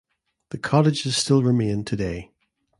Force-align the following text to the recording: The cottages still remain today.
The 0.49 0.57
cottages 0.57 1.15
still 1.15 1.43
remain 1.43 1.85
today. 1.85 2.31